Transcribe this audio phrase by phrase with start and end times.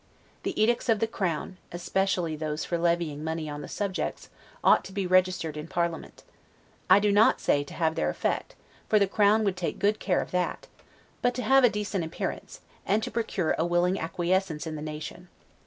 [0.41, 4.29] The edicts of the Crown, especially those for levying money on the subjects,
[4.63, 6.23] ought to be registered in parliament;
[6.89, 8.55] I do not say to have their effect,
[8.89, 10.65] for the Crown would take good care of that;
[11.21, 15.27] but to have a decent appearance, and to procure a willing acquiescence in the nation.